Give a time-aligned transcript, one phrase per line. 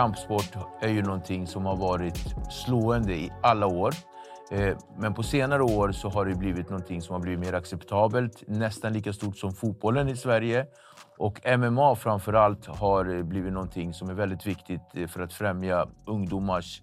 [0.00, 3.94] Kampsport är ju någonting som har varit slående i alla år.
[4.50, 8.42] Eh, men på senare år så har det blivit någonting som har blivit mer acceptabelt,
[8.46, 10.66] nästan lika stort som fotbollen i Sverige.
[11.18, 15.32] Och MMA framför allt har eh, blivit någonting som är väldigt viktigt eh, för att
[15.32, 16.82] främja ungdomars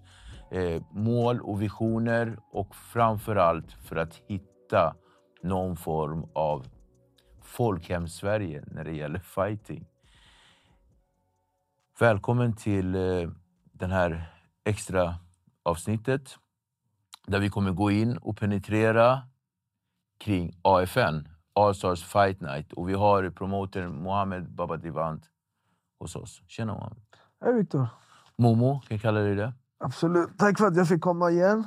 [0.90, 4.94] mål och visioner och framför allt för att hitta
[5.42, 6.66] någon form av
[7.42, 9.86] folkhem-Sverige när det gäller fighting.
[12.00, 13.30] Välkommen till eh,
[13.72, 14.32] den här
[14.64, 15.14] extra
[15.62, 16.36] avsnittet
[17.26, 19.22] där vi kommer gå in och penetrera
[20.18, 22.72] kring AFN, All Stars Fight Night.
[22.72, 25.24] Och vi har promotern Mohammed Babadivant
[26.00, 26.42] hos oss.
[26.46, 27.02] Tjena Mohammed.
[27.44, 27.86] Hej Viktor.
[28.36, 29.52] Momo, kan jag kalla dig det?
[29.78, 30.38] Absolut.
[30.38, 31.66] Tack för att jag fick komma igen.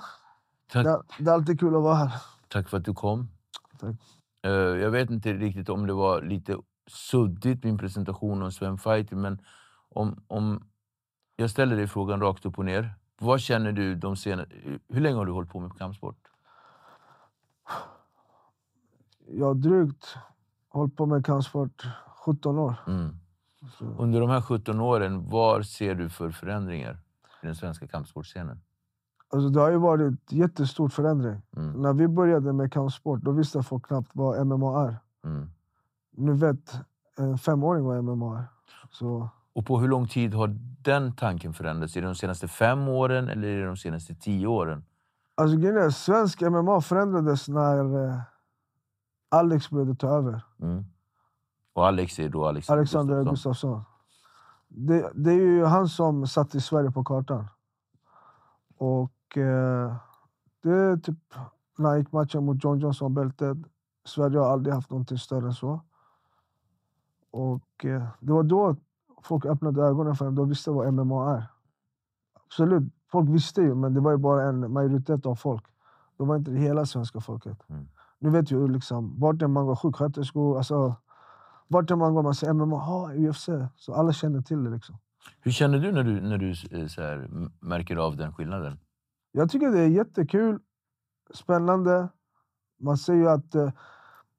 [0.72, 2.12] Tack, Det, det är alltid kul att vara här.
[2.48, 3.30] tack för att du kom.
[3.80, 3.96] Tack.
[4.46, 9.22] Eh, jag vet inte riktigt om det var lite suddigt, min presentation om Sven Fighting,
[9.22, 9.40] men
[9.96, 10.63] om, om
[11.35, 12.94] jag ställer dig frågan rakt upp och ner.
[13.19, 14.56] Vad känner du de senaste...
[14.88, 16.28] Hur länge har du hållit på med kampsport?
[19.28, 20.18] Jag har drygt
[20.69, 21.85] hållit på med kampsport
[22.25, 22.75] 17 år.
[22.88, 23.16] Mm.
[23.97, 27.00] Under de här 17 åren, vad ser du för förändringar
[27.44, 28.62] i den svenska kampsportscenen?
[29.31, 31.41] alltså det har ju varit jättestor förändring.
[31.56, 31.81] Mm.
[31.81, 34.96] När vi började med kampsport då visste folk knappt vad MMA är.
[35.24, 35.50] Mm.
[36.12, 36.81] Nu vet
[37.18, 38.46] en femåring vad MMA är.
[38.91, 40.47] Så, Och på hur lång tid har
[40.81, 41.95] den tanken förändrats?
[41.95, 44.84] Är det de senaste fem åren eller är det de senaste tio åren?
[45.35, 48.19] alltså, är, svensk MMA förändrades när eh,
[49.29, 50.41] Alex började ta över.
[50.62, 50.85] Mm.
[51.73, 53.51] Och Alex är då Alex Alexander Gustafsson.
[53.51, 53.84] Gustafsson.
[54.67, 57.47] Det, det är ju han som satte Sverige på kartan.
[58.78, 59.95] Och eh,
[60.62, 61.33] det typ
[61.78, 63.57] när han gick matchen mot John Johnson bältet.
[64.06, 65.81] Sverige har aldrig haft någonting större än så.
[67.31, 68.75] Och eh, det var då
[69.23, 70.35] folk öppnade ögonen för dem.
[70.35, 71.43] De visste vad MMA är.
[72.45, 75.65] Absolut, folk visste ju, men det var ju bara en majoritet av folk.
[76.17, 77.57] Det var inte hela svenska folket.
[77.69, 77.87] Mm.
[78.19, 80.95] Nu vet ju liksom, vart man går, sjuksköterskor, alltså,
[81.67, 83.49] vart man går, man säger MMA, ha, UFC.
[83.75, 84.69] Så alla känner till det.
[84.69, 84.97] Liksom.
[85.41, 88.79] Hur känner du när du, när du eh, så här, märker av den skillnaden?
[89.31, 90.59] Jag tycker det är jättekul,
[91.33, 92.09] spännande.
[92.79, 93.71] Man ser ju att eh,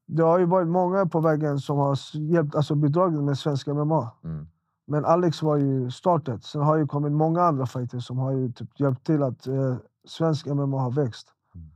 [0.05, 4.11] det har ju varit många på vägen som har hjälpt, alltså bidragit med svenska MMA.
[4.23, 4.47] Mm.
[4.85, 6.43] Men Alex var ju startet.
[6.43, 9.75] Sen har ju kommit många andra fighters som har ju typ hjälpt till att eh,
[10.05, 11.33] svensk MMA har växt.
[11.55, 11.67] Mm.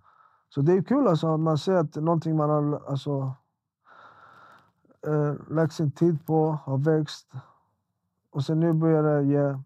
[0.49, 1.37] Så det är kul alltså.
[1.37, 3.33] Man ser att någonting man har alltså,
[5.07, 7.31] eh, lagt sin tid på har växt.
[8.31, 9.59] Och sen nu börjar det ge...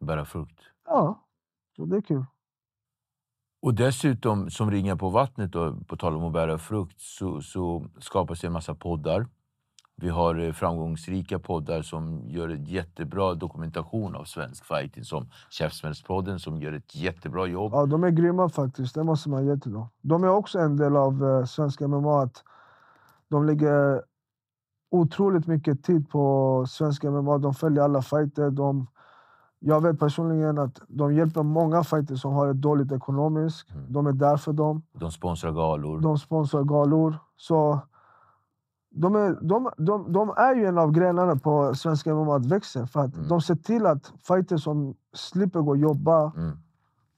[0.00, 0.60] Bära frukt.
[0.84, 1.24] Ja,
[1.76, 2.24] så det är kul.
[3.60, 7.86] Och dessutom, som ringar på vattnet, då, på tal om att bära frukt, så, så
[7.98, 9.26] skapas det en massa poddar.
[10.00, 15.04] Vi har eh, framgångsrika poddar som gör ett jättebra dokumentation av svensk fighting.
[15.04, 17.72] Som Käftsmällspodden som gör ett jättebra jobb.
[17.74, 18.94] Ja, de är grymma faktiskt.
[18.94, 19.88] Det måste man ge till dem.
[20.00, 22.22] De är också en del av uh, svenska MMA.
[22.22, 22.44] Att
[23.28, 24.02] de lägger
[24.90, 27.38] otroligt mycket tid på svenska MMA.
[27.38, 28.50] De följer alla fighter.
[28.50, 28.86] De,
[29.58, 33.70] jag vet personligen att de hjälper många fighters som har det dåligt ekonomiskt.
[33.70, 33.92] Mm.
[33.92, 34.82] De är där för dem.
[34.92, 36.00] De sponsrar galor.
[36.00, 37.16] De sponsrar galor.
[37.36, 37.80] Så
[38.90, 42.86] de är, de, de, de är ju en av grenarna på svenska MMA att växa.
[42.86, 43.28] För att Mm.
[43.28, 46.56] De ser till att fighters som slipper gå och jobba Mm.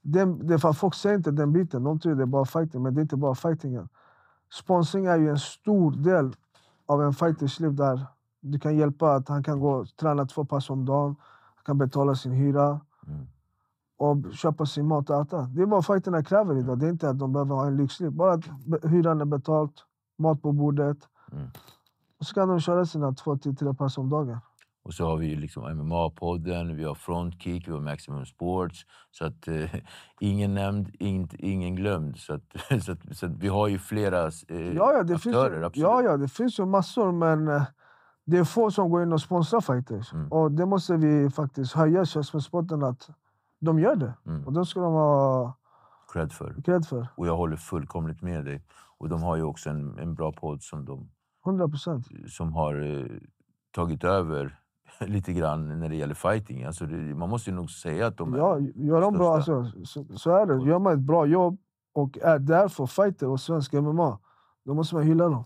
[0.01, 1.83] det, det för folk ser inte den biten.
[1.83, 3.89] De tror det är bara fighting, men det är inte bara fightingen.
[4.53, 6.35] Sponsring är ju en stor del
[6.85, 8.05] av en fighters liv där
[8.41, 11.15] du kan hjälpa att han kan gå och träna två pass om dagen,
[11.55, 13.27] han kan betala sin hyra Mm.
[13.97, 15.41] och köpa sin mat och äta.
[15.41, 16.79] Det är vad fighterna kräver idag.
[16.79, 18.11] Det är inte att de behöver ha en lyxliv.
[18.11, 18.45] Bara att
[18.83, 19.73] hyran är betalt,
[20.17, 20.97] mat på bordet.
[21.31, 21.47] Mm.
[22.19, 24.39] Och så kan de köra sina två till tre pass om dagen.
[24.83, 28.85] Och så har vi liksom MMA-podden, vi har Frontkick, vi har Maximum Sports.
[29.11, 29.75] Så att eh,
[30.19, 32.17] ingen nämnd, ingen, ingen glömd.
[32.17, 32.43] Så, att,
[32.83, 35.59] så, att, så att vi har ju flera eh, Ja, ja, det finns aktörer.
[35.59, 35.83] ju, absolut.
[35.83, 37.63] ja, ja, det finns ju massor, men eh,
[38.25, 40.13] det är få som går in och sponsrar fighters.
[40.13, 40.31] Mm.
[40.31, 43.09] Och det måste vi faktiskt höja sporten att
[43.59, 44.13] de gör det.
[44.25, 44.47] Mm.
[44.47, 45.57] Och det ska de ha
[46.13, 46.61] Cred för.
[46.65, 47.07] cred för.
[47.15, 48.63] Och jag håller fullkomligt med dig.
[48.97, 51.09] Och de har ju också en, en bra podd som, de,
[51.45, 52.07] 100 procent.
[52.27, 53.05] som har eh,
[53.71, 54.59] tagit över
[54.99, 56.63] lite grann när det gäller fighting.
[56.63, 58.37] Alltså det, man måste ju nog säga att de är...
[58.37, 60.67] Ja, gör de bra, alltså, så, så är det.
[60.69, 61.57] Gör man ett bra jobb
[61.93, 64.19] och är där för fighter och svensk MMA,
[64.65, 65.43] då måste man hylla dem.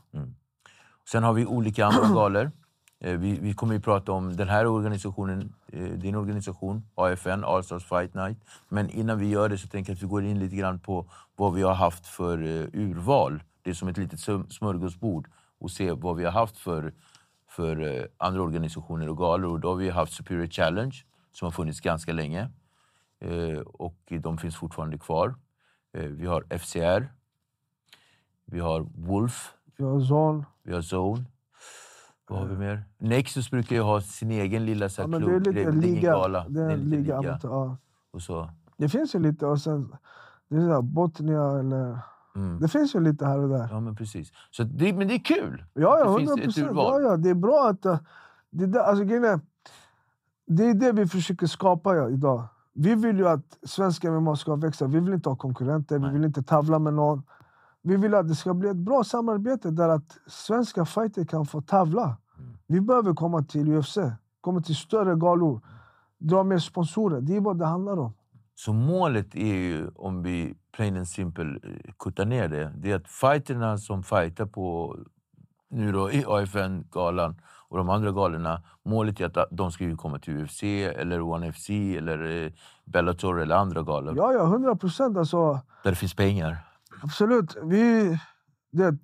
[1.10, 2.52] Sen har vi olika andra galor.
[3.00, 7.64] Eh, Vi, vi kommer ju prata om den här organisationen, eh, din organisation, AFN, All
[7.64, 8.38] Stars Fight Night.
[8.70, 11.06] Men innan vi gör det så tänker jag att vi går in lite grann på
[11.36, 12.38] vad vi har haft för
[12.74, 13.44] urval.
[13.64, 14.20] Det är som ett litet
[14.54, 15.28] smörgåsbord
[15.66, 16.94] och se vad vi har haft för,
[17.50, 19.52] för eh, andra organisationer och galor.
[19.52, 20.96] Och då har vi haft Superior Challenge
[21.32, 22.50] som har funnits ganska länge.
[23.20, 25.36] Eh, Och de finns fortfarande kvar.
[25.94, 27.14] Eh, Vi har FCR.
[28.46, 29.54] Vi har Wolf.
[29.78, 30.46] Vi har Zon.
[30.64, 31.26] Vi har Zone.
[32.28, 32.84] Vad har vi mer?
[32.98, 35.44] Nexus brukar ju ha sin egen lilla så Ja, här, men klubb.
[35.44, 36.12] det är lite det är ingen liga.
[36.12, 36.46] gala.
[36.50, 37.18] Det är en liga.
[37.18, 37.78] amatör, Ja.
[38.12, 38.50] Och så.
[38.78, 39.46] Det finns ju lite.
[39.46, 39.96] Och sen,
[40.50, 42.00] det är så här, Botnia eller...
[42.36, 42.60] Mm.
[42.60, 43.68] Det finns ju lite här och där.
[43.72, 44.32] Ja, men precis.
[44.52, 45.64] Så det, men det är kul!
[45.74, 46.72] Ja, ja, det finns 100 ett procent.
[46.76, 47.86] Ja, ja, det är bra att...
[47.86, 48.00] eh,
[48.50, 49.42] Det, där, alltså, grejen
[50.48, 52.44] det är det vi försöker skapa ja, idag.
[52.74, 54.88] Vi vill ju att svenska MMA ska växa.
[54.88, 56.14] Vi vill inte ha konkurrenter, vi Nej.
[56.14, 57.24] vill inte tävla med någon.
[57.82, 61.62] Vi vill att det ska bli ett bra samarbete där att svenska fighter kan få
[61.62, 62.04] tävla.
[62.04, 62.58] Mm.
[62.68, 63.98] Vi behöver komma till UFC,
[64.42, 65.62] komma till större galor,
[66.18, 67.22] dra mer sponsorer.
[67.22, 68.14] Det är vad det handlar om.
[68.56, 72.96] Så målet är ju, om vi plain and simple eh, kuttar ner det, det är
[72.96, 74.96] att fighterna som fightar på
[75.70, 77.36] nu då i AFN-galan
[77.70, 81.54] och de andra galorna, målet är att de ska ju komma till UFC eller One
[81.54, 82.52] FC eller eh,
[82.86, 85.18] Bellator eller andra galor Ja, ja, 100 procent.
[85.18, 86.58] Alltså, där det finns pengar.
[87.04, 87.58] Absolut.
[87.64, 88.18] Vi,
[88.72, 88.98] det,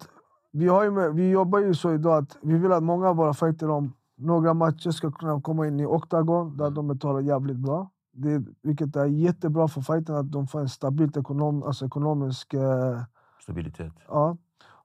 [0.52, 3.34] vi, har med, vi jobbar ju så idag att vi vill att många av våra
[3.34, 7.90] fighter om några matcher ska kunna komma in i Octagon där de betalar jävligt bra.
[8.12, 12.54] Det, vilket är jättebra för fighterna att de får en stabil ekonom, alltså ekonomisk...
[12.54, 13.02] Eh,
[13.42, 13.94] Stabilitet.
[14.08, 14.38] ja.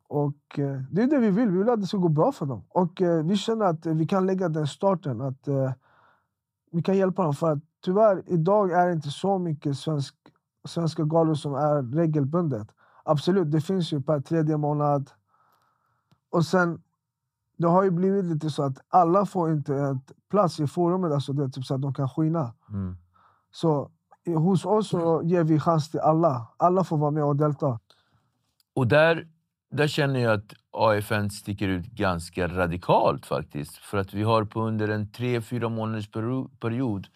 [0.09, 1.51] Och eh, Det är det vi vill.
[1.51, 2.65] Vi vill att det ska gå bra för dem.
[2.69, 5.21] Och eh, Vi känner att vi kan lägga den starten.
[5.21, 5.49] Att
[6.71, 7.35] Vi kan hjälpa dem.
[7.35, 10.15] För att tyvärr, idag är det inte så mycket svensk,
[10.65, 12.69] svenska galor som är regelbundet.
[13.05, 15.11] Absolut, det finns ju per tredje månad.
[16.31, 16.83] Och sen,
[17.57, 21.33] det har ju blivit lite så att alla får inte ett plats i forumet, alltså
[21.33, 22.53] det, typ så att de kan skina.
[22.71, 22.97] Mm.
[23.57, 23.91] Så
[24.27, 26.47] hos oss så ger vi chans till alla.
[26.57, 27.81] Alla får vara med och delta.
[28.75, 29.29] Och där,
[29.71, 33.77] där känner jag att AFN sticker ut ganska radikalt faktiskt.
[33.77, 36.11] För att vi har på under en tre, fyra månaders
[36.61, 37.07] period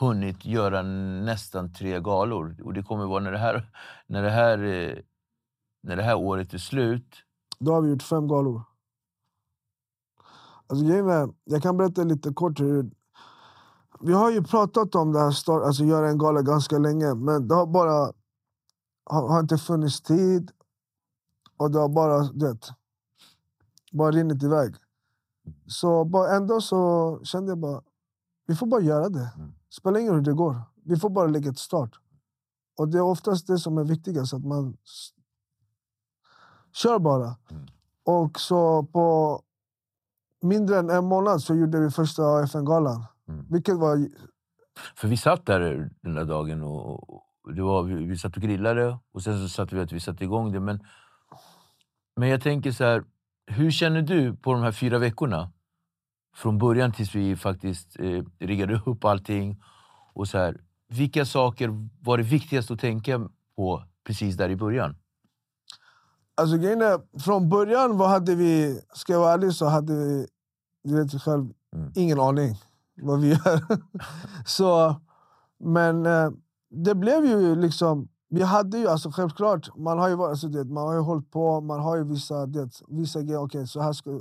[0.00, 2.56] hunnit göra nästan tre galor.
[2.64, 3.70] Och det kommer vara när det här,
[4.06, 4.96] när det här, eh,
[5.82, 7.16] när det här året är slut.
[7.58, 8.62] Då har vi gjort fem galor.
[10.66, 10.84] Alltså,
[11.44, 12.90] jag kan berätta lite kort hur...
[14.00, 17.48] Vi har ju pratat om det här, start, alltså göra en gala ganska länge, men
[17.48, 18.12] det har bara
[19.04, 20.50] har, har inte funnits tid.
[21.56, 22.58] Och det har bara, det,
[23.92, 24.74] bara rinnit iväg.
[25.66, 27.82] Så bara, ändå så kände jag bara,
[28.46, 29.32] vi får bara göra det.
[29.36, 29.52] Mm.
[29.70, 30.62] Spelar ingen roll hur det går.
[30.84, 31.90] Vi får bara lägga ett start.
[32.78, 34.76] Och det är oftast det som är viktigast, att man
[36.72, 37.36] kör bara.
[37.50, 37.66] Mm.
[38.04, 39.40] Och så på
[40.42, 43.04] mindre än en månad så gjorde vi första AFN-galan.
[43.28, 43.46] Mm.
[43.50, 44.08] Vilket var...
[44.96, 48.42] För vi satt där den där dagen och, och det var, vi, vi satt och
[48.42, 50.60] grillade och sen så satte vi att vi satte igång det.
[50.60, 50.80] Men,
[52.16, 53.04] men jag tänker så här,
[53.46, 55.52] hur känner du på de här fyra veckorna?
[56.34, 59.62] från början tills vi faktiskt eh, riggade upp allting.
[60.12, 64.96] Och så här, vilka saker var det viktigast att tänka på precis där i början?
[66.34, 70.26] Alltså grejen är, från början vad hade vi, ska jag vara ärlig så hade vi,
[70.84, 71.92] du vet själv, Mm.
[71.96, 72.54] ingen aning
[72.96, 73.60] vad vi gör.
[74.46, 74.94] så,
[75.58, 76.30] men eh,
[76.70, 80.64] det blev ju liksom, vi hade ju alltså självklart, man har ju, varit- alltså, det,
[80.64, 83.92] man har ju hållit på, man har ju vissa, det, vissa grejer, okej så här
[83.92, 84.20] ska,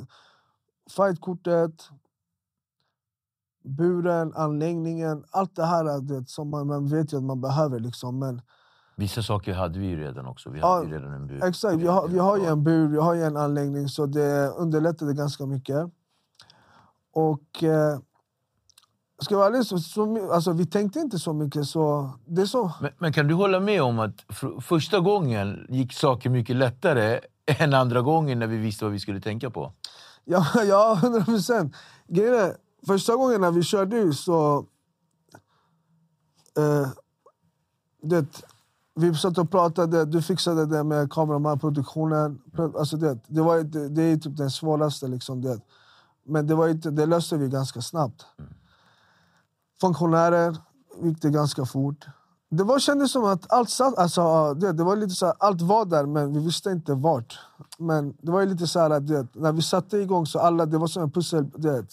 [0.89, 1.89] fightkortet,
[3.63, 8.20] buren, anläggningen, allt det här det, som man, man vet ju att man behöver liksom.
[8.20, 8.42] Men,
[8.96, 10.50] Vissa saker hade vi ju redan också.
[10.50, 11.44] Vi Ja, hade ju redan en bur.
[11.44, 15.13] Exakt, vi har, vi har ju en bur, vi har en anläggning så det underlättade
[15.13, 15.92] ganska mycket.
[17.13, 18.00] Och eh,
[19.24, 21.65] ska jag vara ärlig, så, så, alltså, vi tänkte inte så mycket.
[21.65, 25.65] Så det är så, Men, men kan du hålla med om att fr- första gången
[25.70, 29.72] gick saker mycket lättare än andra gången när vi visste vad vi skulle tänka på?
[30.25, 31.75] ja, ja, 100 procent.
[32.88, 34.65] Första gången när vi körde så...
[36.58, 36.88] Eh,
[38.01, 38.25] det,
[38.96, 42.42] vi satt och pratade, du fixade det med kameramannproduktionen.
[42.77, 45.08] Alltså det, det, var, det, det är typ den svåraste.
[45.08, 45.60] Liksom det.
[46.25, 48.25] Men det, var inte, det löste vi ganska snabbt.
[49.82, 50.58] Funktionärer
[51.01, 52.06] gick det ganska fort.
[52.50, 55.62] Det var, kändes som att allt satt, alltså, det, det var lite så här, allt
[55.62, 57.39] var där men vi visste inte vart.
[57.77, 60.65] Men det var ju lite så här att det, när vi satte igång så alla,
[60.65, 61.86] det var som en pussel, det,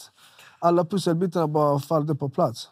[0.59, 2.69] alla pusselbitarna bara följde på plats.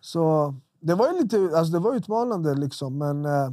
[0.00, 3.50] Så det var ju lite alltså det var utmanande liksom men eh,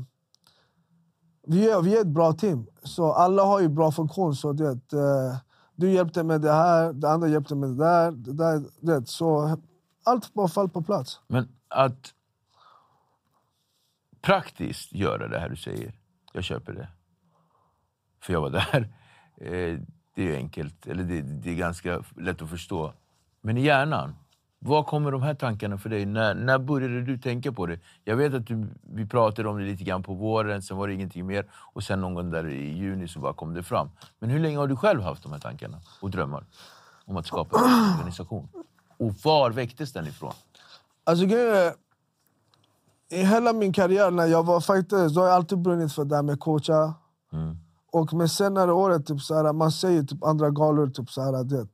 [1.47, 2.65] vi, är, vi är ett bra team.
[2.83, 4.35] Så alla har ju bra funktion.
[4.35, 5.35] Så det, eh,
[5.75, 8.11] du hjälpte med det här, det andra hjälpte med det där.
[8.11, 9.57] Det där det, så
[10.03, 11.19] allt bara faller på plats.
[11.27, 12.13] Men att
[14.21, 15.93] praktiskt göra det här du säger,
[16.33, 16.87] jag köper det.
[18.21, 18.93] För jag var där.
[19.41, 19.79] Eh,
[20.15, 22.93] det är enkelt, eller det, det är ganska lätt att förstå.
[23.41, 24.15] Men i hjärnan,
[24.59, 26.05] var kommer de här tankarna för dig?
[26.05, 27.79] När, när började du tänka på det?
[28.03, 30.93] Jag vet att du, vi pratade om det lite grann på våren, sen var det
[30.93, 31.45] ingenting mer.
[31.53, 33.89] Och sen någon gång där i juni så bara kom det fram.
[34.19, 36.45] Men hur länge har du själv haft de här tankarna och drömmar
[37.05, 38.47] om att skapa en organisation?
[38.99, 40.33] Och var väcktes den ifrån?
[41.03, 41.25] Alltså
[43.09, 46.15] I hela min karriär när jag var fighter så har jag alltid brunnit för det
[46.15, 46.93] här med coacha.
[47.33, 47.57] Mm.
[47.91, 51.43] Och med senare året, typ så här, man säger typ andra galor, typ så här,
[51.43, 51.67] det.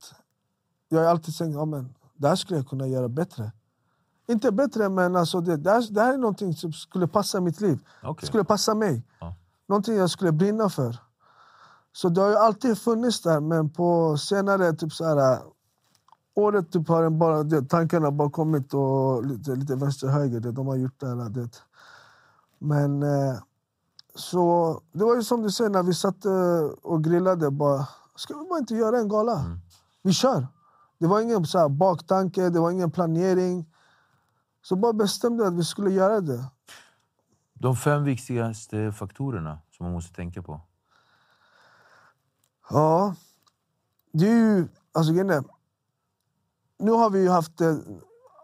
[0.88, 3.52] jag har alltid tänkt men det här skulle jag kunna göra bättre.
[4.28, 7.60] Inte bättre, men alltså det, det, här, det här är någonting som skulle passa mitt
[7.60, 7.78] liv.
[8.02, 8.26] Okej.
[8.26, 9.02] skulle passa mig.
[9.20, 9.34] Ja.
[9.68, 10.96] Någonting jag skulle brinna för.
[11.92, 15.40] Så det har ju alltid funnits där, men på senare typ så här,
[16.36, 20.40] året typ har den bara, det, tankarna bara kommit och lite, lite vänster-höger.
[20.40, 21.30] De har gjort det här.
[21.30, 21.62] Det.
[22.58, 23.38] Men eh,
[24.14, 27.50] så det var ju som du säger, när vi satt eh, och grillade.
[27.50, 29.44] Bara, ska vi bara inte göra en gala?
[30.02, 30.46] Vi kör.
[30.98, 33.66] Det var ingen så här, baktanke, det var ingen planering.
[34.62, 36.44] Så bara bestämde att vi skulle göra det.
[37.54, 40.60] De fem viktigaste faktorerna som man måste tänka på.
[42.70, 43.14] Ja,
[44.12, 44.68] det är ju...
[44.92, 45.12] Alltså,
[46.78, 47.76] nu har vi ju haft eh,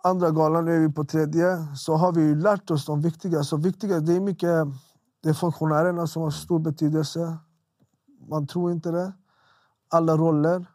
[0.03, 1.77] andra galan, nu är vi på tredje.
[1.77, 3.45] Så har vi ju lärt oss de viktiga.
[3.45, 4.67] Så viktiga det är mycket
[5.23, 7.37] det är funktionärerna som har stor betydelse.
[8.29, 9.13] Man tror inte det.
[9.89, 10.67] Alla roller.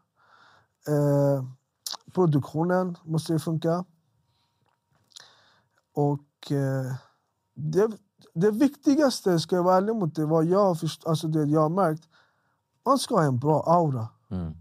[0.88, 1.44] Eh,
[2.14, 3.86] produktionen måste ju funka.
[5.94, 6.94] Och eh,
[7.54, 7.88] det,
[8.34, 10.26] det viktigaste, ska jag vara ärlig mot dig...
[10.26, 12.04] vad jag, först- alltså det jag har märkt,
[12.86, 14.08] man ska ha en bra aura.
[14.30, 14.54] Mm.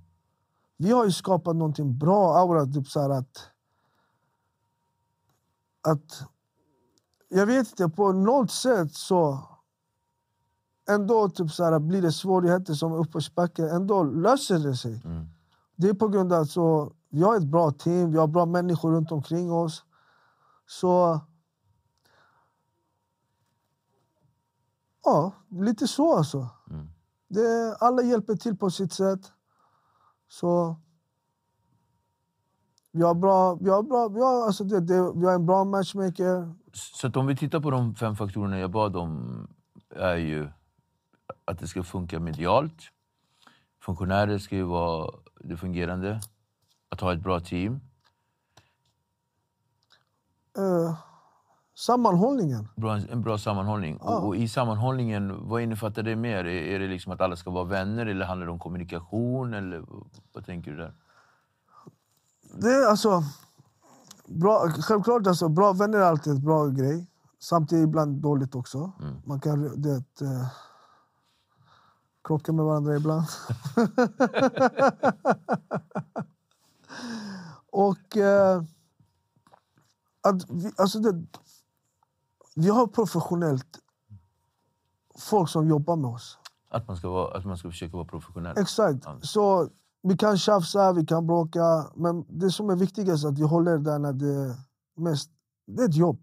[0.77, 3.51] Vi har ju skapat någonting bra aura, typ så att...
[5.89, 6.23] Att...
[7.29, 9.49] Jag vet inte, på något sätt så...
[10.89, 15.03] Ändå typ så här, blir det svårigheter som uppförsbacke, ändå löser det sig.
[15.05, 15.27] Mm.
[15.77, 18.47] Det är på grund av att så, vi har ett bra team, vi har bra
[18.47, 19.85] människor runt omkring oss.
[20.67, 21.21] Så...
[25.05, 26.49] Ja, lite så alltså.
[26.71, 26.89] Mm.
[27.29, 29.33] Det, alla hjälper till på sitt sätt.
[30.29, 30.77] Så...
[32.93, 35.65] Vi har, bra, vi har, bra, vi har, alltså det, det, vi har en bra
[35.65, 36.55] matchmaker.
[36.73, 39.49] Så om vi tittar på de fem faktorerna jag bad om
[39.91, 40.49] är ju
[41.45, 42.83] att det ska funka medialt.
[43.81, 46.21] Funktionärer ska ju vara det fungerande.
[46.89, 47.81] Att ha ett bra team.
[50.59, 50.99] Eh,
[51.77, 52.69] sammanhållningen.
[52.77, 53.99] Bra, en bra sammanhållning.
[54.01, 54.19] Ja.
[54.19, 56.45] Och, och i sammanhållningen, vad innefattar det mer?
[56.45, 59.55] Är, är det liksom att alla ska vara vänner eller handlar det om kommunikation?
[59.55, 59.85] Eller
[60.33, 60.95] vad tänker du där?
[62.55, 63.23] Det är alltså...
[64.29, 67.07] Bra, självklart, alltså, bra vänner är alltid en bra grej.
[67.39, 68.93] Samtidigt ibland dåligt också.
[69.25, 70.47] Man kan det, eh,
[72.25, 73.27] krocka med varandra ibland.
[77.71, 78.17] Och...
[78.17, 78.63] Eh,
[80.29, 81.23] att vi, alltså det,
[82.57, 83.79] vi har professionellt
[85.19, 86.39] folk som jobbar med oss.
[86.69, 88.59] Att man ska, vara, att man ska försöka vara professionell.
[88.59, 88.99] Exakt.
[89.05, 89.19] Ja.
[89.23, 89.69] Så
[90.03, 93.79] vi kan tjafsa, vi kan bråka, men det som är viktigast är att vi håller
[93.79, 94.55] där när det är
[94.97, 95.31] mest...
[95.67, 96.19] Det är ett jobb.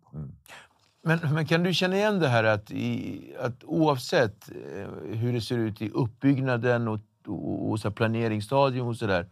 [1.04, 4.88] Men, men kan du känna igen det här att, i, att oavsett eh,
[5.18, 9.30] hur det ser ut i uppbyggnaden och, och, och så planeringsstadium och sådär.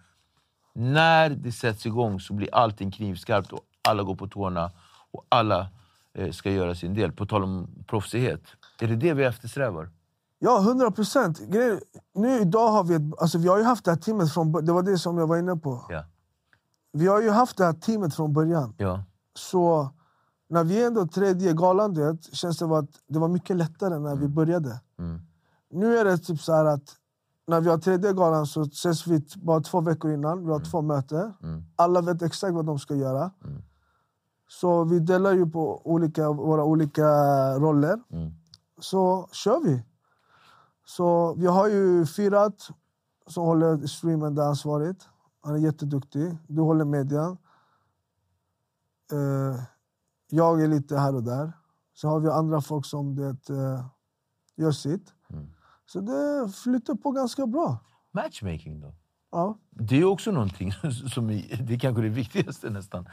[0.73, 4.71] När det sätts igång så blir allting knivskarpt och alla går på tårna
[5.11, 5.67] och alla
[6.31, 7.11] ska göra sin del.
[7.11, 8.41] På tal om proffsighet.
[8.81, 9.89] Är det det vi eftersträvar?
[10.39, 11.41] Ja, hundra procent.
[12.13, 14.51] Nu idag har vi ett, alltså vi har ju haft det här teamet från.
[14.65, 15.85] Det var det som jag var inne på.
[15.89, 16.05] Ja.
[16.93, 18.73] Vi har ju haft det här teamet från början.
[18.77, 19.03] ja.
[19.35, 19.89] Så
[20.49, 24.15] när vi ändå tredje galan, du vet, känns det att det var mycket lättare när
[24.15, 24.79] vi började.
[24.99, 25.21] Mm.
[25.71, 26.95] Nu är det typ så här att
[27.47, 30.45] när vi har tredje galan så ses vi bara två veckor innan.
[30.45, 31.33] Vi har två möten.
[31.43, 31.63] Mm.
[31.75, 33.31] Alla vet exakt vad de ska göra.
[33.43, 33.61] Mm.
[34.51, 37.07] Så vi delar ju på olika, våra olika
[37.59, 37.99] roller.
[38.09, 38.31] Mm.
[38.79, 39.83] Så kör vi.
[40.85, 42.69] Så vi har ju Firat
[43.27, 45.09] som håller streamen där ansvarigt.
[45.41, 46.37] Han är jätteduktig.
[46.47, 47.37] Du håller median.
[49.11, 49.63] Eh,
[50.29, 51.51] jag är lite här och där.
[51.93, 53.85] Så har vi andra folk som det, eh,
[54.55, 55.13] gör sitt.
[55.29, 55.47] Mm.
[55.85, 57.77] Så det flyter på ganska bra.
[58.11, 58.93] Matchmaking då?
[59.31, 59.57] Ja.
[59.69, 60.71] Det är också någonting
[61.13, 63.07] som är, det är kanske det viktigaste nästan.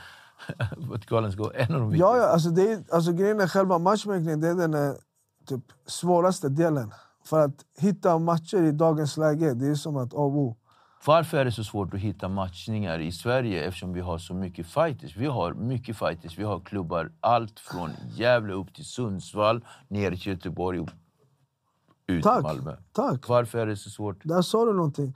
[0.58, 2.18] Att ska vara en av de Ja, viktigaste.
[2.18, 4.92] ja alltså det är, alltså grejen är själva matchmaking, det är den eh,
[5.46, 6.92] typ, svåraste delen.
[7.24, 10.54] För att hitta matcher i dagens läge, det är som att oh.
[11.06, 14.66] Varför är det så svårt att hitta matchningar i Sverige eftersom vi har så mycket
[14.66, 15.16] fighters?
[15.16, 16.38] Vi har mycket fighters.
[16.38, 20.88] Vi har klubbar allt från Gävle upp till Sundsvall, ner till Göteborg och
[22.06, 22.42] ut Tack.
[22.42, 22.76] Malmö.
[22.92, 23.28] Tack.
[23.28, 24.24] Varför är det så svårt?
[24.24, 25.14] Där sa du någonting.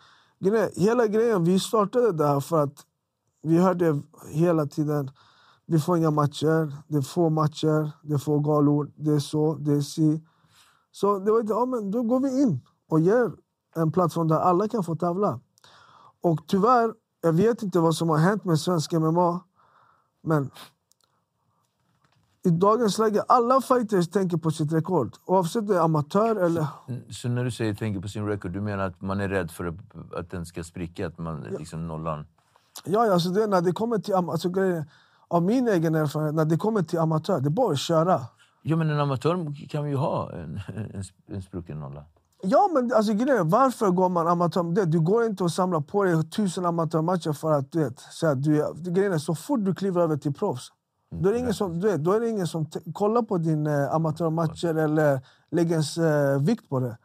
[0.77, 2.87] Hela grejen, vi startade det här för att
[3.43, 5.11] vi hörde hela tiden
[5.67, 9.55] vi får inga matcher, det är få matcher, det är få galor, det är så,
[9.55, 10.23] det är si.
[10.91, 13.33] Så det var inte, ja, men då går vi in och ger
[13.75, 15.41] en plattform där alla kan få tävla.
[16.21, 19.41] Och tyvärr, jag vet inte vad som har hänt med svensk MMA,
[20.23, 20.51] men
[22.45, 25.17] i dagens läge, alla fighters tänker på sitt rekord.
[25.25, 26.67] Oavsett om det är amatör eller...
[27.11, 29.65] Så när du säger tänker på sin record, du menar att man är rädd för
[29.65, 31.07] att, att den ska spricka?
[31.07, 32.27] Att man liksom nollan?
[32.85, 34.85] Ja, alltså det, när det kommer till alltså, grejen,
[35.29, 38.21] av min egen erfarenhet, när det kommer till amatör, det är bara att köra.
[38.63, 40.61] Ja, men en amatör kan ju ha en,
[40.95, 42.05] en, en sprucken nolla.
[42.43, 44.63] Ja, men alltså, grejen, varför går man amatör?
[44.63, 48.27] Det, du går inte och samlar på dig tusen amatörmatcher för att du vet, så
[48.27, 50.73] att du, grejen är, så fort du kliver över till proffs,
[51.11, 53.95] då är det ingen som, du vet, då är ingen som kollar på din eh,
[53.95, 56.99] amatörmatcher eller lägger ens eh, vikt på det.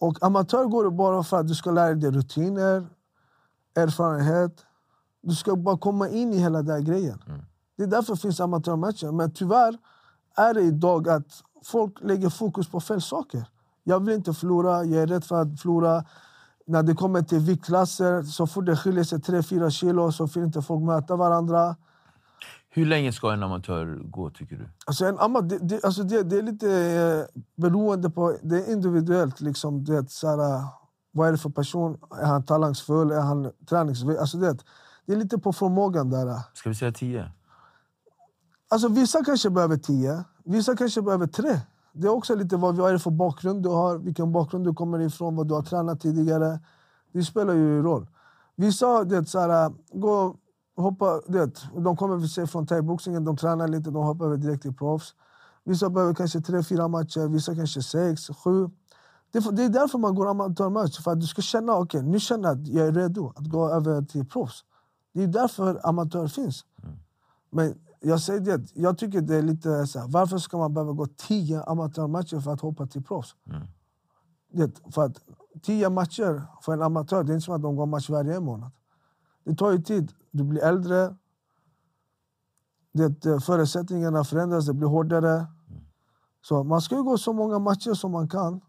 [0.00, 2.86] Och amatör går du bara för att du ska lära dig rutiner,
[3.74, 4.64] erfarenhet.
[5.22, 7.22] Du ska bara komma in i hela den grejen.
[7.76, 9.12] Det är därför det finns amatörmatcher.
[9.12, 9.78] Men tyvärr
[10.36, 13.44] är det idag att folk lägger fokus på fel saker.
[13.84, 16.04] Jag vill inte förlora, jag är rädd för att förlora.
[16.66, 20.62] När det kommer till viktklasser, så fort det skiljer sig 3-4 kilo så vill inte
[20.62, 21.76] folk möta varandra.
[22.70, 24.68] Hur länge ska en amatör gå, tycker du?
[24.86, 28.36] Alltså en amma, det, det, alltså det, det är lite eh, beroende på...
[28.42, 29.40] Det är individuellt.
[29.40, 30.64] Liksom, det, så här,
[31.14, 31.98] vad är det för person?
[32.20, 33.10] Är han talangsfull?
[33.10, 34.18] Är han träningsvillig?
[34.18, 34.58] Alltså det,
[35.06, 36.40] det är lite på förmågan där.
[36.54, 37.32] Ska vi säga tio?
[38.68, 41.60] Alltså vissa kanske behöver tio, vissa kanske behöver tre.
[41.92, 44.74] Det är också lite vad, vad är det för bakgrund du har, vilken bakgrund du
[44.74, 46.60] kommer ifrån, vad du har tränat tidigare.
[47.12, 48.06] Det spelar ju roll.
[48.56, 50.36] Vissa det, så här, gå,
[50.76, 54.62] hoppa, det, de kommer vi se från thaiboxningen, de tränar lite, de hoppar över direkt
[54.62, 55.14] till proffs.
[55.64, 58.70] Vissa behöver kanske tre, fyra matcher, vissa kanske sex, sju.
[59.34, 62.02] Det, är för- det är därför man går amatörmatch, för att du ska känna okej,
[62.02, 64.64] nu känner jag att jag är redo att gå över till proffs.
[65.12, 66.64] Det är därför amatör finns.
[67.50, 70.92] Men jag säger det, jag tycker det är lite så här, varför ska man behöva
[70.92, 73.34] gå tio amatörmatcher för att hoppa till proffs?
[74.52, 75.18] Det, för att
[75.62, 78.70] tio matcher för en amatör, det är inte som att de går match varje månad.
[79.44, 80.12] Det tar ju tid.
[80.30, 81.16] Du blir äldre.
[82.92, 85.46] Det, förutsättningarna förändras, det blir hårdare.
[86.42, 88.60] Så man ska ju gå så många matcher som man kan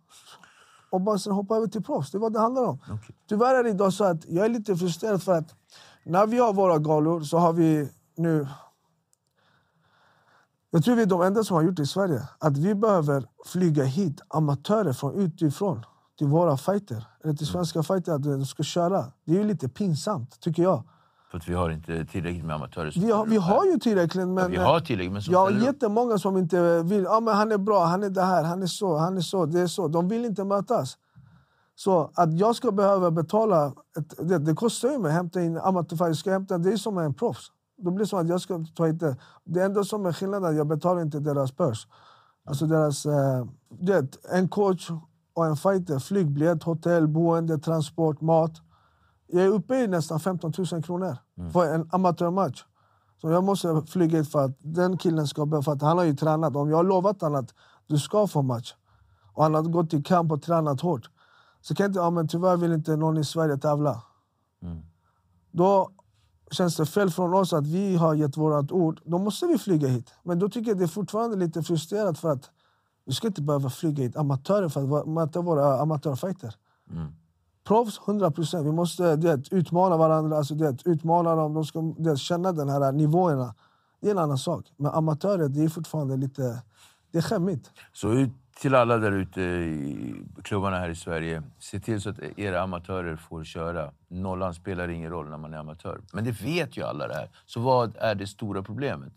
[0.95, 2.11] och bara sen hoppa över till proffs.
[2.11, 2.79] Det är vad det handlar om.
[2.83, 3.15] Okej.
[3.29, 5.55] Tyvärr är det idag så att jag är lite frustrerad för att
[6.03, 8.47] när vi har våra galor så har vi nu...
[10.71, 12.27] Jag tror vi är de enda som har gjort det i Sverige.
[12.39, 15.85] Att vi behöver flyga hit amatörer från utifrån
[16.17, 17.07] till våra fighter.
[17.23, 19.05] Eller till svenska fighter, att de ska köra.
[19.25, 20.83] Det är ju lite pinsamt, tycker jag.
[21.31, 24.51] För att vi har inte tillräckligt med amatörer Vi har, vi har ju tillräckligt, men...
[24.51, 27.03] vi har tillräckligt, men Jag har jättemånga som inte vill.
[27.03, 29.45] Ja, men han är bra, han är det här, han är så, han är så,
[29.45, 29.87] det är så.
[29.87, 30.97] De vill inte mötas.
[31.75, 33.73] Så att jag ska behöva betala...
[33.97, 36.15] Ett, det, det kostar ju mig att hämta in.
[36.15, 37.51] Ska hämta, det är som en proffs.
[37.77, 39.17] Då blir det som att jag ska ta hit det.
[39.43, 41.87] Det enda som är skillnaden är att jag betalar inte deras börs.
[42.45, 43.05] Alltså deras...
[43.05, 44.91] Eh, det, en coach
[45.33, 48.61] och en fighter, flygbiljett, hotell, boende, transport, mat.
[49.27, 51.17] Jag är uppe i nästan 15 000 kronor
[51.51, 52.63] för en amatörmatch.
[53.21, 55.61] Så jag måste flyga hit för att den killen ska...
[55.61, 56.55] För att han har ju tränat.
[56.55, 57.53] Om jag har lovat honom att
[57.87, 58.73] du ska få match
[59.33, 61.09] och han har gått i kamp och tränat hårt
[61.61, 64.01] så kan jag inte, ja, men tyvärr vill inte någon i Sverige tävla.
[65.51, 65.89] Då
[66.51, 69.01] känns det fel från oss att vi har gett vårt ord.
[69.05, 70.13] Då måste vi flyga hit.
[70.23, 72.49] Men då tycker jag det är fortfarande lite frustrerat för att
[73.05, 76.55] vi ska inte behöva flyga hit amatörer för att möta våra amatörfighter.
[77.67, 78.67] Proffs, 100 procent.
[78.67, 81.53] Vi måste det, utmana varandra, alltså, det, utmana dem.
[81.53, 83.55] De ska det, känna den här nivåerna.
[84.01, 84.65] Det är en annan sak.
[84.77, 86.61] Men amatörer, det är fortfarande lite...
[87.11, 87.71] Det är skämmigt.
[87.93, 91.43] Så ut till alla där ute i klubbarna här i Sverige.
[91.59, 93.91] Se till så att era amatörer får köra.
[94.07, 96.01] Nollan spelar ingen roll när man är amatör.
[96.13, 97.29] Men det vet ju alla det här.
[97.45, 99.13] Så vad är det stora problemet?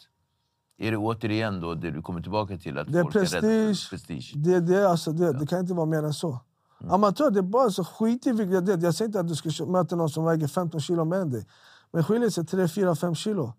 [0.78, 2.78] Är det återigen då det du kommer tillbaka till?
[2.78, 3.90] Att Det är folk är prestige.
[3.90, 4.32] prestige?
[4.36, 6.40] Det, det, alltså, det, det kan inte vara mer än så.
[6.80, 8.78] Amatör, det är bara så skit i vilket det är.
[8.78, 11.46] Jag säger inte att du ska möta någon som väger 15 kilo mer än dig.
[11.92, 13.52] Men skiljer sig 3, 4, 5 kilo.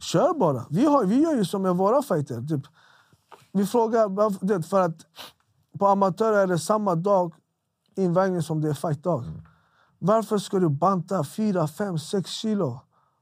[0.00, 0.66] Kör bara.
[0.70, 2.42] Vi, har, vi gör ju som med våra fighter.
[2.42, 2.66] Typ,
[3.52, 4.96] vi frågar, det, för att
[5.78, 7.34] på amatörer är det samma dag
[7.96, 9.24] invägning som det är fightdag.
[9.98, 12.80] Varför ska du banta 4, 5, 6 kilo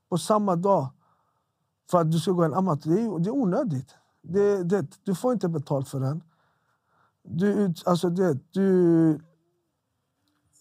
[0.09, 0.87] på samma dag
[1.91, 2.91] för att du ska gå en amatör?
[2.91, 3.95] Det är, det är onödigt.
[4.23, 6.23] Det, det, du får inte betalt för den.
[7.25, 9.11] Du, ut, alltså det, du,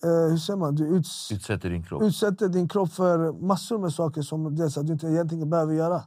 [0.04, 0.76] eh, hur säger man?
[0.76, 2.02] Du uts, Utsätter din kropp.
[2.04, 6.04] utsätter din kropp för massor med saker som det, så du inte egentligen behöver göra.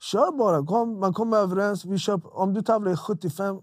[0.00, 0.66] Kör bara.
[0.66, 1.84] Kom, man kommer överens.
[1.84, 3.60] Vi kör, om du tävlar i 75,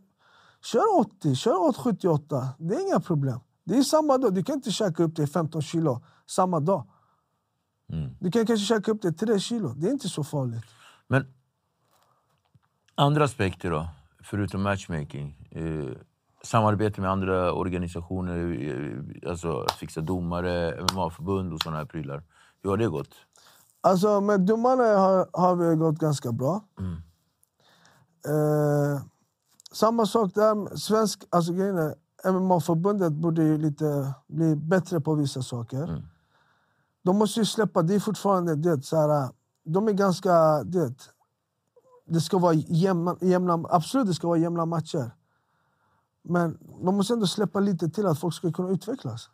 [0.64, 2.48] kör 80, kör åt 78.
[2.60, 3.40] Det är inga problem.
[3.64, 4.34] Det är samma dag.
[4.34, 6.88] Du kan inte käka upp dig 15 kilo samma dag.
[8.20, 9.74] Du kan kanske käka upp dig 3 kilo.
[9.74, 10.66] Det är inte så farligt.
[11.08, 11.26] Men
[12.96, 13.88] andra aspekter då,
[14.24, 15.48] förutom matchmaking?
[15.52, 15.98] Eh,
[16.44, 18.38] samarbete med andra organisationer,
[18.70, 22.24] eh, alltså fixa domare, MMA-förbund och såna här prylar.
[22.64, 23.16] Hur har det gått?
[23.82, 26.64] Alltså med domarna har, har vi gått ganska bra.
[28.28, 29.02] Eh,
[29.72, 30.78] samma sak där.
[30.78, 31.96] Svensk, alltså grejen är,
[32.32, 36.04] MMA-förbundet borde ju lite bli bättre på vissa saker.
[37.04, 39.30] De måste ju släppa, det är fortfarande det, så här,
[39.64, 40.64] de är ganska...
[40.64, 40.94] Det,
[42.06, 45.12] det ska vara jämna, jämna, absolut det ska vara jämna matcher.
[46.24, 49.30] Men de måste ändå släppa lite till att folk ska kunna utvecklas.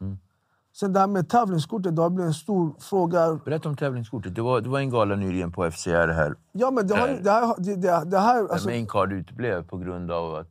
[0.79, 3.39] Sen det här med tävlingskortet, det har blivit en stor fråga.
[3.45, 4.35] Berätta om tävlingskortet.
[4.35, 6.35] Det var, det var en gala nyligen på FCR här.
[6.51, 9.67] Ja, men det, har, ju- det här, det, det, det här, alltså, main card uteblev
[9.67, 10.47] på grund av att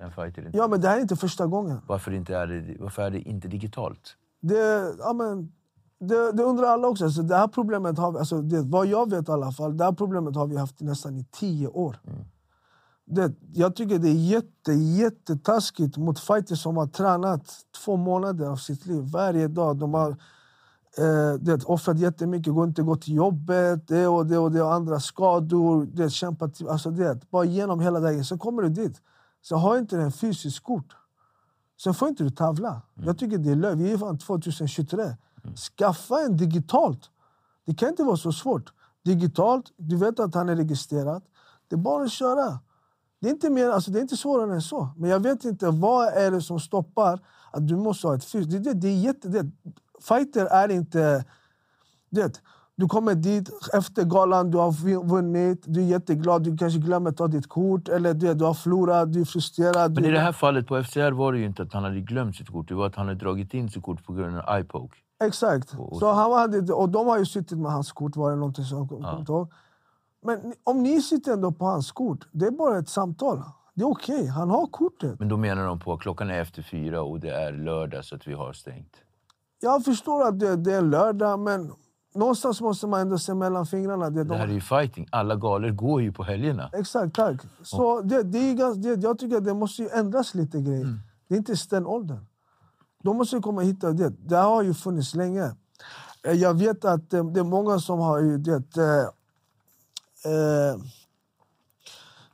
[0.00, 0.58] en fighter inte...
[0.58, 1.80] ja, men det här är inte första gången.
[1.86, 4.16] Varför, inte är det, varför är det inte digitalt?
[4.40, 5.52] Det, ja, men,
[6.00, 7.04] det, det undrar alla också.
[7.04, 9.84] Alltså, det här problemet har vi, alltså, det, vad jag vet i alla fall, det
[9.84, 11.96] här problemet har vi haft nästan i tio år.
[13.06, 18.56] Det, jag tycker det är jätte, jättetaskigt mot fighters som har tränat två månader av
[18.56, 19.76] sitt liv varje dag.
[19.76, 20.10] De har
[20.98, 24.72] eh, det, offrat jättemycket, går inte gå till jobbet, det och det och det och
[24.72, 25.86] andra skador.
[25.92, 28.24] Det, kämpat, alltså det, bara igenom hela vägen.
[28.24, 29.00] Sen kommer du dit,
[29.42, 30.96] så har inte en fysisk kort.
[31.82, 32.82] Sen får inte du tävla.
[32.94, 33.78] Jag tycker det är löv.
[33.78, 35.16] Vi är fan 2023.
[35.76, 37.10] Skaffa en digitalt.
[37.66, 38.72] Det kan inte vara så svårt.
[39.04, 41.22] Digitalt, du vet att han är registrerad.
[41.68, 42.58] Det är bara att köra.
[43.24, 44.88] Det är inte, mer, alltså det är inte svårare än så.
[44.96, 47.20] Men jag vet inte vad är det som stoppar
[47.52, 48.46] att du måste ha ett fys.
[48.46, 49.50] Det, det, det är jätte, det,
[50.08, 51.24] fighter är inte...
[52.10, 52.40] Det,
[52.76, 57.26] du kommer dit efter galan, du har vunnit, du är jätteglad, du kanske glömmer ta
[57.26, 59.94] ditt kort eller det, du har förlorat, du är frustrerad.
[59.94, 62.00] Men du, i det här fallet på FCR var det ju inte att han hade
[62.00, 62.68] glömt sitt kort.
[62.68, 64.96] Det var att han hade dragit in sitt kort på grund av iPoke.
[65.24, 65.74] Exakt.
[65.78, 68.64] Och- Så han hade, och de har ju suttit med hans kort, var det någonting
[68.64, 69.26] som jag kommer ihåg.
[70.24, 73.42] Men om ni sitter ändå på hans kort, det är bara ett samtal.
[73.74, 75.18] Det är okej, han har kortet.
[75.18, 78.14] Men då menar de på att klockan är efter fyra och det är lördag så
[78.16, 78.94] att vi har stängt.
[79.60, 81.72] Jag förstår att det, det är lördag, men
[82.14, 84.10] någonstans måste man ändå se mellan fingrarna.
[84.10, 85.06] Det, Det här är de, ju fighting.
[85.12, 86.70] Alla galor går ju på helgerna.
[86.72, 87.40] exakt, tack.
[87.62, 90.98] Så det, det är ganska, det, jag tycker att det måste ju ändras lite grejer.
[91.28, 92.26] Det är inte stenåldern.
[93.02, 94.08] De måste komma och hitta det.
[94.08, 95.52] Det har ju funnits länge.
[96.26, 98.62] Eh, Jag vet att det, det är många som har ju det,
[100.24, 100.82] eh,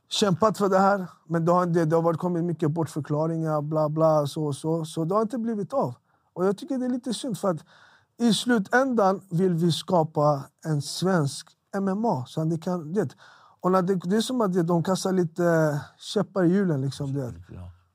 [0.09, 1.07] kämpat för det här.
[1.27, 4.85] Men det har, det, det har varit kommit mycket bortförklaringar, bla bla, så så.
[4.85, 5.95] Så det har inte blivit av.
[6.33, 7.65] Och jag tycker det är lite synd, för att
[8.19, 11.49] i slutändan vill vi skapa en svensk
[11.81, 12.27] MMA.
[12.27, 13.17] Så det, kan, det,
[13.61, 16.81] och när det, det är som att det, de kastar lite käppar i hjulen.
[16.81, 17.35] Liksom, det.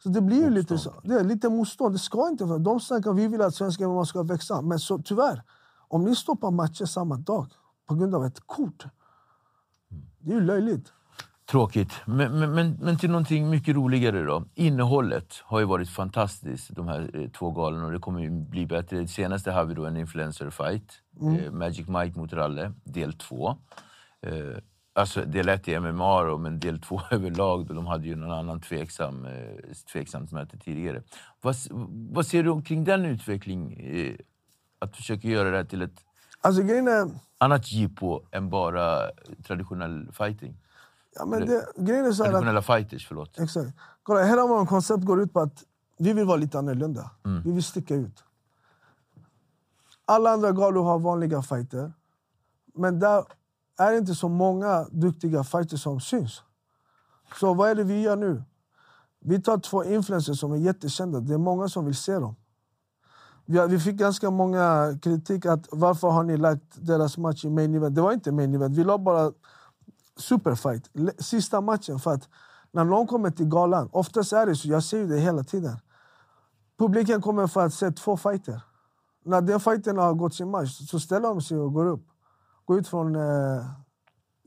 [0.03, 1.95] Så det blir ju lite, så, det är lite motstånd.
[1.95, 2.57] Det ska inte vara.
[2.57, 4.61] De snackar vi vill att svenska MMA ska växa.
[4.61, 5.43] Men så, tyvärr,
[5.87, 7.47] om ni stoppar matcher samma dag
[7.87, 8.85] på grund av ett kort.
[10.25, 10.93] Det är ju löjligt.
[11.45, 11.93] Tråkigt.
[12.05, 14.45] Men, men, men, men till någonting mycket roligare då.
[14.55, 18.65] Innehållet har ju varit fantastiskt de här eh, två galorna och det kommer ju bli
[18.65, 18.99] bättre.
[18.99, 21.01] Det senaste har vi då en influencer fight.
[21.21, 23.49] Eh, Magic Mike mot Ralle, del två.
[24.21, 24.57] Eh,
[24.93, 27.65] alltså del ett i MMA då, men del två överlag.
[27.65, 31.03] Då de hade ju någon annan tveksam, eh, tveksamt möte tidigare.
[31.41, 31.55] Vad,
[32.11, 33.79] vad ser du kring den utvecklingen?
[33.79, 34.15] Eh,
[34.79, 36.04] att försöka göra det här till ett
[36.45, 37.11] Alltså grejen är...
[37.37, 39.11] annat jippo än bara
[39.47, 40.57] traditionell fighting?
[41.15, 43.39] Ja, men det, grejen är så här att, Traditionella fighters, förlåt.
[43.39, 43.69] Exakt.
[44.03, 45.63] Kolla, hela vårt koncept går ut på att
[45.97, 47.11] vi vill vara lite annorlunda.
[47.43, 48.23] Vi vill sticka ut.
[50.05, 51.93] Alla andra galor har vanliga fighter.
[52.73, 53.23] Men där
[53.77, 56.43] är det inte så många duktiga fighters som syns.
[57.39, 58.43] Så vad är det vi gör nu?
[59.19, 61.19] Vi tar två influencers som är jättekända.
[61.19, 62.35] Det är många som vill se dem.
[63.45, 67.49] Vi, har, vi fick ganska många kritik att varför har ni lagt deras match i
[67.49, 67.95] main event?
[67.95, 68.77] Det var inte main event.
[68.77, 69.31] Vi la bara
[70.17, 70.89] superfight.
[71.19, 71.99] Sista matchen.
[71.99, 72.29] För att
[72.71, 75.77] när någon kommer till galan, oftast är det så, jag ser det hela tiden.
[76.77, 78.61] Publiken kommer för att se två fighter.
[79.25, 82.05] När den fighten har gått sin match så ställer de sig och går upp.
[82.65, 83.65] Går ut från eh,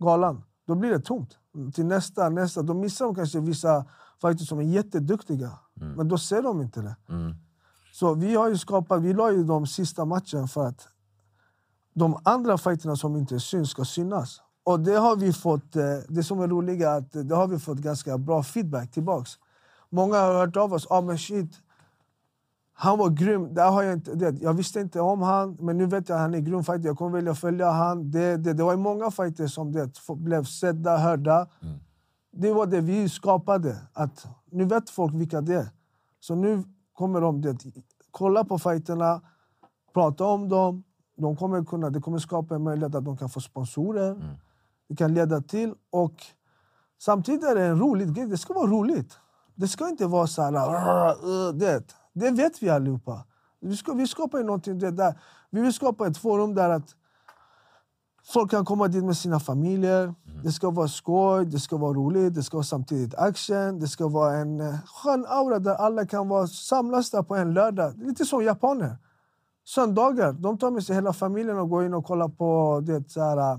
[0.01, 0.43] galan.
[0.67, 1.39] Då blir det tomt.
[1.75, 2.63] Till nästa, nästa.
[2.63, 3.85] Då missar de kanske vissa
[4.21, 5.59] fighters som är jätteduktiga.
[5.97, 6.97] Men då ser de inte det.
[7.09, 7.37] Mm.
[7.99, 10.89] Så vi har ju skapat, vi la ju de sista matchen för att
[11.95, 14.41] de andra fighterna som inte syns ska synas.
[14.65, 17.59] Och det har vi fått, eh, det som är roliga är att det har vi
[17.59, 19.31] fått ganska bra feedback tillbaks.
[19.91, 21.51] Många har hört av oss, ah, men shit,
[22.73, 23.55] han var grym.
[23.55, 26.23] Där har jag, inte, det, jag visste inte om han, men nu vet jag att
[26.23, 26.87] han är grym fighter.
[26.87, 28.11] Jag kommer vilja följa han.
[28.11, 31.49] Det, det, det var många fighters som det, blev sedda, hörda.
[32.33, 33.77] Det var det vi skapade.
[33.93, 35.69] Att nu vet folk vilka det är.
[36.21, 36.65] Så nu
[36.99, 37.57] kommer de det,
[38.11, 39.21] kolla på fighterna,
[39.95, 40.85] prata om dem.
[41.17, 44.37] De kommer kunna, det kommer skapa en möjlighet att de kan få sponsorer.
[44.89, 45.75] Det kan leda till...
[45.91, 46.15] Och
[46.99, 48.27] samtidigt är det en rolig grej.
[48.27, 49.19] Det ska vara roligt.
[49.55, 51.53] Det ska inte vara så här...
[51.53, 53.25] Det, det vet vi allihopa.
[53.61, 55.21] Vi, ska, vi skapar ju någonting det där.
[55.51, 56.95] Vi vill skapa ett forum där att
[58.25, 60.15] folk kan komma dit med sina familjer.
[60.45, 63.79] Det ska vara skoj, det ska vara roligt, det ska vara samtidigt action.
[63.79, 67.55] Det ska vara en eh, skön aura där alla kan vara samlas där på en
[67.55, 67.95] lördag.
[67.97, 68.97] Lite som japaner.
[69.65, 73.21] Söndagar, de tar med sig hela familjen och går in och kollar på det så
[73.21, 73.59] här, eh.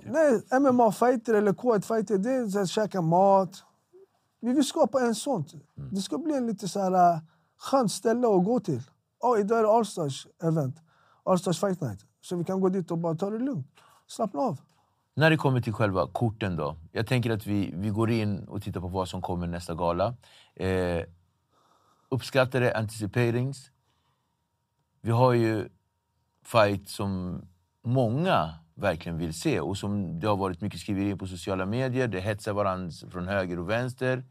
[0.00, 0.12] Typ.
[0.12, 3.64] Nej, MMA-fighter eller K1-fighter, det är så här, käka mat.
[4.40, 5.54] Vi vill skapa en sånt.
[5.90, 7.20] Det ska bli en lite så här uh,
[7.58, 8.82] skönt ställe att gå till.
[9.20, 10.76] Oh, idag är det Allstars event.
[11.24, 12.00] Allstars Fight Night.
[12.20, 13.66] Så vi kan gå dit och bara ta det lugnt.
[14.06, 14.60] Slappna av.
[15.14, 16.76] När det kommer till själva korten då.
[16.92, 20.14] Jag tänker att vi, vi går in och tittar på vad som kommer nästa gala.
[20.54, 21.02] Eh,
[22.08, 23.70] uppskattade anticiperings.
[25.00, 25.68] Vi har ju
[26.44, 27.42] fight som
[27.82, 32.08] många verkligen vill se och som det har varit mycket skriverier på sociala medier.
[32.08, 34.24] Det hetsar varandra från höger och vänster.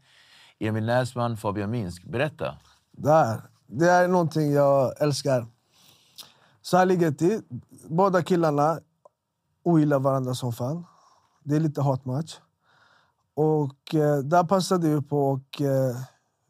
[0.58, 2.04] Emil Näsman, Fabian Minsk.
[2.04, 2.58] Berätta.
[2.90, 3.40] Där.
[3.66, 5.46] Det är någonting jag älskar.
[6.62, 7.42] Så här ligger det till.
[7.88, 8.80] Båda killarna
[9.62, 10.84] ogillar varandra som fan.
[11.44, 12.38] Det är lite hatmatch.
[13.34, 16.00] Och eh, där passade vi på att eh,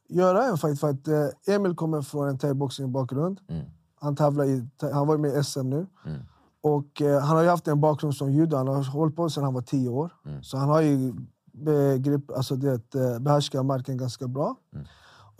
[0.08, 0.80] göra en fight.
[0.80, 3.40] För att, eh, Emil kommer från en thaiboxning-bakgrund.
[3.48, 3.64] Mm.
[4.00, 5.86] Han, tävlar i, han var med i SM nu.
[6.06, 6.20] Mm.
[6.62, 8.56] Och eh, Han har haft en bakgrund som judo.
[8.56, 10.12] Han har hållit på sedan han var tio år.
[10.26, 10.42] Mm.
[10.42, 11.14] Så han har ju
[11.52, 14.56] begrip, alltså det, eh, behärskar marken ganska bra.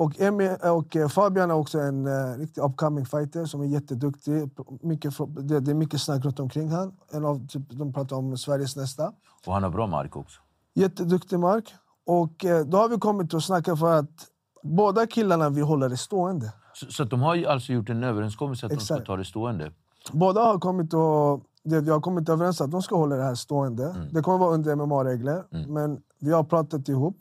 [0.00, 0.06] Mm.
[0.06, 4.50] Och, Emil, och eh, Fabian är också en uh, riktig upcoming fighter som är jätteduktig.
[4.82, 6.92] Mycket, det, det är mycket snack runt omkring han.
[7.10, 9.12] En av, typ, de pratar om Sveriges nästa.
[9.46, 10.40] Och han har bra mark också.
[10.74, 11.74] Jätteduktig mark.
[12.06, 14.26] Och eh, då har vi kommit att snacka för att
[14.62, 16.52] båda killarna vill hålla det stående.
[16.74, 19.00] Så, så de har alltså gjort en överenskommelse att de Exakt.
[19.00, 19.72] ska ta det stående.
[20.12, 23.34] Båda har kommit och det, vi har kommit överens att de ska hålla det här
[23.34, 24.08] stående.
[24.10, 27.16] Det kommer vara under MMA-regler, men vi har pratat ihop.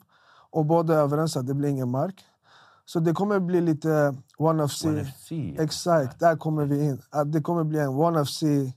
[0.51, 2.25] Och båda är överens att det blir ingen mark.
[2.89, 4.87] Så det kommer bli lite One of C.
[4.89, 5.31] One FC.
[5.59, 7.01] Exakt, där kommer vi in.
[7.25, 8.73] Det kommer bli en One of C.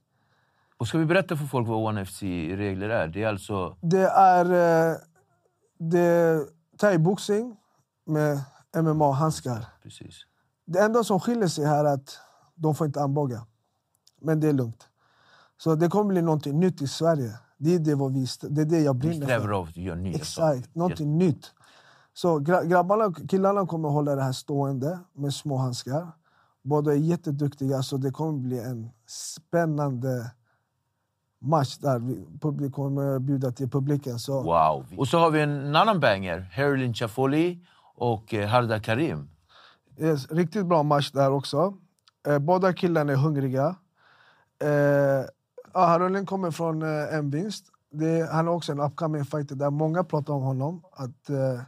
[0.77, 3.09] Och ska vi berätta för folk vad One FC-regler är?
[3.09, 3.77] Det är alltså...
[3.81, 4.97] Det är, eh,
[5.79, 6.47] det är
[6.79, 7.57] thaiboxning
[8.07, 8.41] med
[8.77, 9.67] MMA-handskar.
[9.83, 10.27] Precis.
[10.67, 12.19] Det enda som skiljer sig här är att
[12.55, 13.47] de får inte armbåga.
[14.21, 14.89] Men det är lugnt.
[15.57, 17.33] Så det kommer bli något nytt i Sverige.
[17.59, 19.53] Det är det, vad vi, det, är det jag Vi brinner strävar för.
[19.53, 21.53] av att göra nya Exakt, någonting nytt.
[22.15, 26.09] Så gra- grabbarna, killarna kommer hålla det här stående med små handskar.
[26.63, 30.31] Båda är jätteduktiga, så det kommer bli en spännande
[31.39, 34.19] match där vi publik kommer bjuda till publiken.
[34.19, 34.87] Så Wow.
[34.99, 36.39] Och så har vi en annan banger.
[36.39, 39.29] Herlin Chafoli och eh, Hardar Karim.
[39.99, 41.75] Yes, riktigt bra match där också.
[42.27, 43.77] Eh, båda killarna är hungriga.
[44.63, 45.25] Eh,
[45.75, 47.65] Harulin kommer från eh, en vinst.
[47.91, 50.83] Det, han är också en upcoming fighter där många pratar om honom.
[50.93, 51.61] Att eh,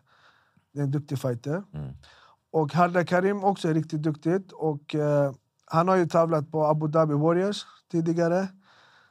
[0.75, 1.63] det är en duktig fighter.
[1.75, 1.95] Mm.
[2.53, 4.53] Och Hardar Karim också är riktigt duktigt.
[4.53, 5.33] Och, eh,
[5.67, 8.49] han har ju tävlat på Abu Dhabi Warriors tidigare.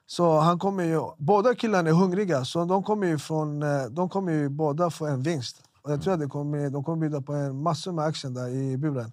[0.05, 4.09] Så han kommer ju, båda killarna är hungriga, så de kommer ju, från, eh, de
[4.09, 5.61] kommer ju båda få en vinst.
[5.81, 8.49] Och jag tror att det kommer, de kommer bjuda på en massor med action där
[8.49, 9.11] i buren.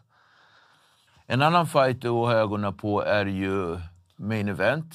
[1.27, 3.81] En annan fight att ha ögonen på är ju
[4.17, 4.95] main event.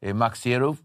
[0.00, 0.76] Eh, Maxerov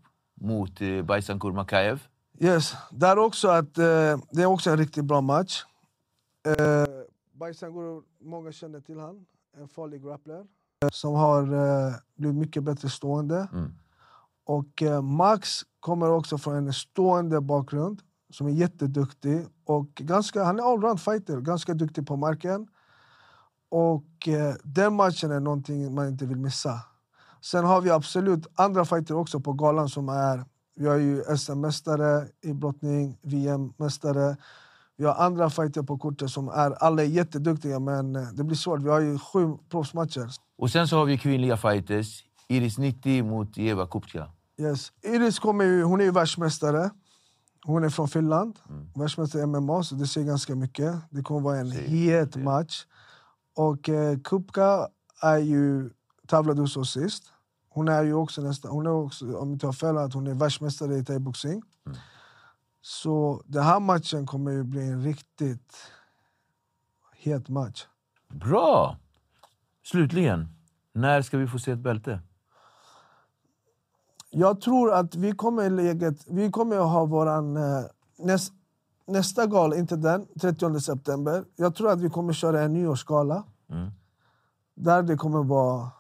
[0.42, 2.00] mot eh, Baisankur Makaev.
[2.40, 5.64] Yes, där också att, eh, det är också en riktigt bra match.
[6.48, 6.86] Eh,
[7.32, 9.26] Bajsangur, många känner till han.
[9.58, 10.46] En farlig grappler
[10.84, 13.48] eh, som har eh, blivit mycket bättre stående.
[13.54, 13.72] Mm.
[14.46, 19.46] Och eh, Max kommer också från en stående bakgrund som är jätteduktig.
[19.66, 22.68] Och ganska, han är allround fighter, ganska duktig på marken.
[23.70, 26.82] Och eh, den matchen är någonting man inte vill missa.
[27.42, 30.46] Sen har vi absolut andra fighter också på galan som är...
[30.76, 34.38] Vi har ju SM-mästare i brottning, VM-mästare.
[34.98, 38.58] Vi har andra fighter på kortet som är alla är jätteduktiga men eh, det blir
[38.58, 38.82] svårt.
[38.82, 40.30] Vi har ju sju proffsmatcher.
[40.58, 42.24] Och sen så har vi kvinnliga fighters.
[42.48, 44.30] Iris Nitti mot Eva Kupka.
[44.60, 44.92] Yes.
[45.02, 46.90] Iris kommer ju, hon är ju världsmästare.
[47.66, 48.60] Hon är från Finland.
[48.96, 50.96] Världsmästare i MMA, så det säger ganska mycket.
[51.10, 52.86] Det kommer vara en het match.
[53.56, 54.88] Och eh, Kupka
[55.22, 55.90] är ju,
[56.28, 57.24] tävlade hos oss sist.
[57.70, 60.28] Hon är ju också nästan, hon är också, om jag inte har fel, att hon
[60.28, 61.62] är världsmästare i thaiboxning.
[62.88, 65.76] Så den här matchen kommer ju bli en riktigt
[67.16, 67.86] het match.
[68.28, 68.98] Bra!
[69.84, 70.48] Slutligen,
[70.94, 72.20] när ska vi få se ett bälte?
[74.30, 77.86] Jag tror att vi kommer läget, vi kommer att ha våran eh,
[78.18, 78.54] näst,
[79.08, 81.46] nästa gala, inte den, 30 september.
[81.56, 83.44] Jag tror att vi kommer köra en nyårsgala.
[83.70, 83.92] Mm.
[84.76, 85.92] Där det kommer vara,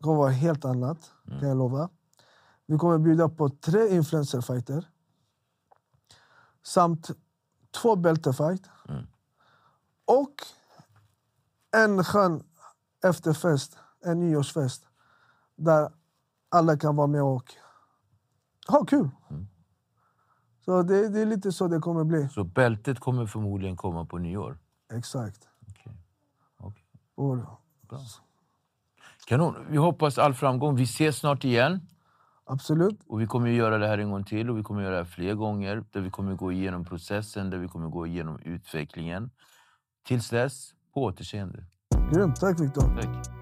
[0.00, 1.88] kommer vara helt annat, kan jag lova.
[2.66, 4.91] Vi kommer bjuda på tre influencerfighter.
[6.62, 7.10] Samt
[7.70, 8.70] två bältefight.
[10.04, 10.34] Och
[11.76, 12.44] en skön
[13.04, 14.86] efterfest, en nyårsfest.
[15.56, 15.92] Där
[16.48, 17.52] alla kan vara med och
[18.68, 19.10] ha kul.
[20.64, 22.28] Så det, det är lite så det kommer bli.
[22.28, 24.58] Så bältet kommer förmodligen komma på nyår?
[24.92, 25.48] Exakt.
[25.68, 25.92] Okej.
[26.56, 26.84] Okej.
[27.14, 27.38] Och,
[29.26, 29.66] Kanon.
[29.70, 30.76] Vi hoppas all framgång.
[30.76, 31.80] Vi ses snart igen.
[32.44, 33.00] Absolut.
[33.06, 34.96] Och vi kommer att göra det här en gång till och vi kommer att göra
[34.96, 35.84] det här fler gånger.
[35.90, 39.30] Där vi kommer att gå igenom processen, där vi kommer att gå igenom utvecklingen.
[40.06, 41.64] Tills dess, på återseende.
[42.12, 42.36] Grymt.
[42.36, 43.00] Tack Viktor.
[43.00, 43.41] Tack.